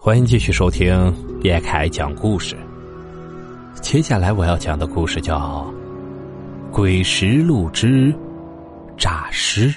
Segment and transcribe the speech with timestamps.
[0.00, 1.12] 欢迎继续收听
[1.42, 2.56] 叶凯讲故事。
[3.82, 5.66] 接下来我要讲的故事叫
[6.72, 8.14] 《鬼石路之
[8.96, 9.72] 诈尸》。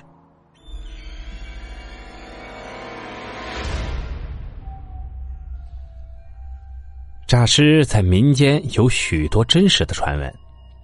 [7.25, 10.31] 诈尸在民间有许多真实的传闻，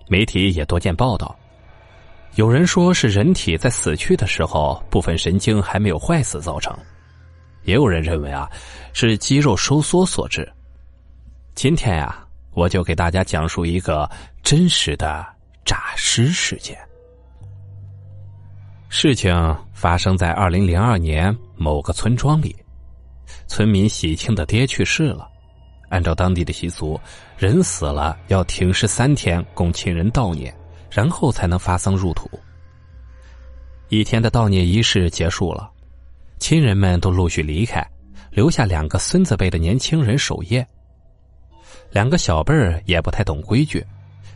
[0.10, 1.38] 媒体也多见报道。
[2.36, 6.76] 有人说是人体在死去的时候，部分神经还没有坏死造成。
[7.68, 8.50] 也有人认为啊，
[8.94, 10.50] 是肌肉收缩所致。
[11.54, 14.10] 今天呀，我就给大家讲述一个
[14.42, 15.26] 真实的
[15.66, 16.78] 诈尸事件。
[18.88, 19.36] 事情
[19.74, 22.56] 发生在二零零二年某个村庄里，
[23.48, 25.28] 村民喜庆的爹去世了，
[25.90, 26.98] 按照当地的习俗，
[27.38, 30.56] 人死了要停尸三天供亲人悼念，
[30.90, 32.30] 然后才能发丧入土。
[33.90, 35.70] 一天的悼念仪式结束了。
[36.40, 37.86] 亲人们都陆续离开，
[38.32, 40.66] 留下两个孙子辈的年轻人守夜。
[41.92, 43.86] 两个小辈儿也不太懂规矩，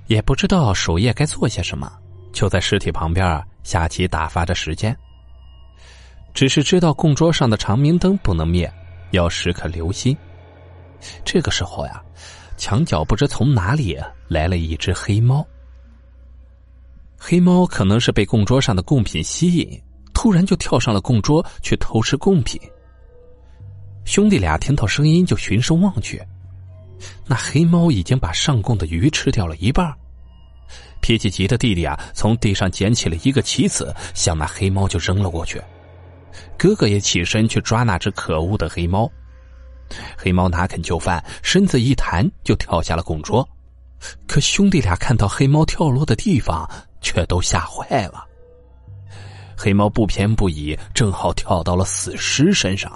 [0.07, 1.91] 也不知道守夜该做些什么，
[2.33, 4.95] 就在尸体旁边下棋打发着时间。
[6.33, 8.71] 只是知道供桌上的长明灯不能灭，
[9.11, 10.15] 要时刻留心。
[11.25, 12.01] 这个时候呀，
[12.57, 15.45] 墙角不知从哪里来了一只黑猫。
[17.17, 19.81] 黑猫可能是被供桌上的贡品吸引。
[20.21, 22.61] 突然就跳上了供桌去偷吃贡品。
[24.05, 26.21] 兄弟俩听到声音就循声望去，
[27.25, 29.91] 那黑猫已经把上供的鱼吃掉了一半。
[31.01, 35.59] 脾气急的弟弟啊，从地上捡起了一个棋子，向那黑猫就扔了过去。
[36.55, 39.11] 哥哥也起身去抓那只可恶的黑猫。
[40.15, 43.43] 黑猫哪肯就范，身子一弹就跳下了供桌。
[44.27, 46.69] 可兄弟俩看到黑猫跳落的地方，
[47.01, 48.27] 却都吓坏了。
[49.61, 52.91] 黑猫不偏不倚，正好跳到了死尸身上。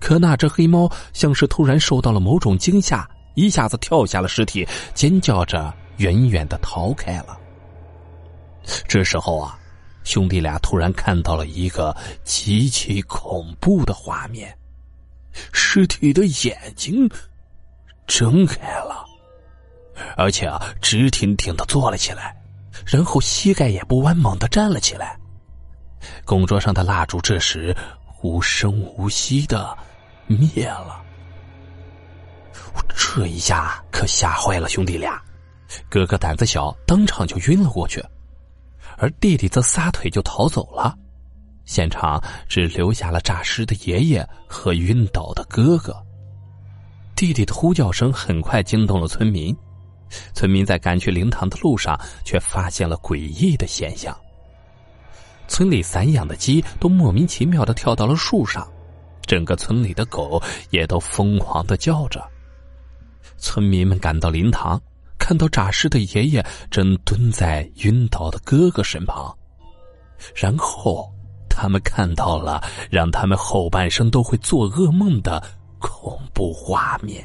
[0.00, 7.38] 可那只黑猫像是突然受到了某种惊吓，一下子跳下了尸体，尖叫着远远的逃开了。
[8.86, 9.58] 这时候啊，
[10.04, 14.56] 兄弟俩突然看到了一个极其恐怖的画面：
[15.52, 17.06] 尸体的眼睛
[18.06, 19.04] 睁开了，
[20.16, 22.34] 而且啊，直挺挺的坐了起来，
[22.86, 25.18] 然后膝盖也不弯，猛地站了起来。
[26.24, 27.76] 供桌上的蜡烛这时
[28.22, 29.76] 无声无息的
[30.26, 31.02] 灭了，
[32.96, 35.20] 这一下可吓坏了兄弟俩。
[35.88, 38.02] 哥哥胆子小，当场就晕了过去，
[38.96, 40.96] 而弟弟则撒腿就逃走了。
[41.64, 45.94] 现场只留下了诈尸的爷爷和晕倒的哥哥。
[47.14, 49.54] 弟弟的呼叫声很快惊动了村民，
[50.32, 54.18] 村民在赶去灵堂的路上，却发现了诡异的现象。
[55.48, 58.70] 村里散养的鸡都莫名其妙的跳到了树上，
[59.22, 62.22] 整个村里的狗也都疯狂的叫着。
[63.38, 64.80] 村民们赶到灵堂，
[65.18, 69.34] 看到诈尸的爷爷正蹲在晕倒的哥哥身旁，
[70.34, 71.10] 然后
[71.48, 75.42] 他们看到了让他们后半生都会做噩梦的
[75.78, 77.24] 恐怖画面：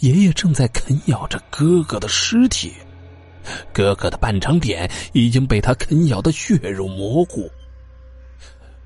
[0.00, 2.72] 爷爷正在啃咬着哥哥的尸体。
[3.72, 7.50] 哥哥的半张脸已经被他啃咬的血肉模糊。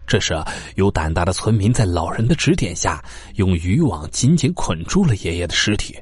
[0.06, 0.34] 这时，
[0.74, 3.02] 有胆大的村民在老人的指点下，
[3.36, 5.96] 用渔网紧紧捆住了爷爷的尸体。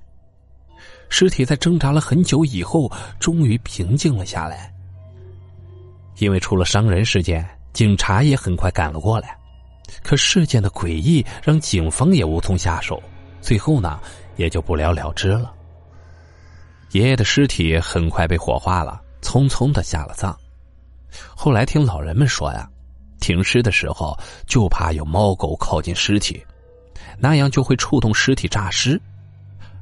[1.08, 4.72] 尸体在挣扎了很久以后，终于平静了下来。
[6.18, 9.36] 因为出了伤人事件，警察也很快赶了过来。
[10.02, 13.00] 可事件的诡异让警方也无从下手，
[13.40, 14.00] 最后呢，
[14.36, 15.52] 也就不了了之了。
[16.92, 20.36] 爷爷的尸体很快被火化了，匆匆的下了葬。
[21.36, 22.68] 后来听老人们说呀，
[23.20, 26.44] 停尸的时候就怕有猫狗靠近尸体，
[27.16, 29.00] 那样就会触动尸体诈尸，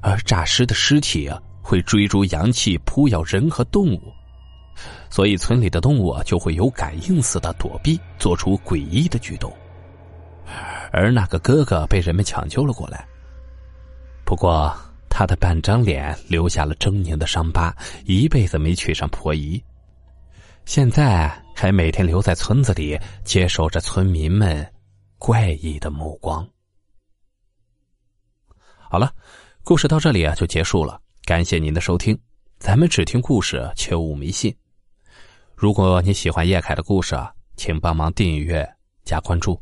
[0.02, 4.12] 而诈尸的尸体啊会追逐阳气扑咬人和动物，
[5.08, 9.50] 所以村里的动物就会有感应似的躲避，做出诡异的举动。
[10.92, 13.06] 而那个哥哥被人们抢救了过来，
[14.26, 14.76] 不过。
[15.18, 19.60] 他的半张脸留下了狰狞的伤疤，一辈子没娶上婆姨，
[20.64, 24.64] 现在还每天留在村子里接受着村民们
[25.18, 26.48] 怪异的目光。
[28.88, 29.12] 好了，
[29.64, 32.16] 故事到这里啊就结束了，感谢您的收听。
[32.60, 34.56] 咱们只听故事，切勿迷信。
[35.56, 37.16] 如果你喜欢叶凯的故事，
[37.56, 38.64] 请帮忙订阅
[39.04, 39.60] 加关注。